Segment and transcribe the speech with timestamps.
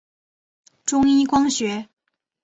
[0.83, 1.87] 中一光学。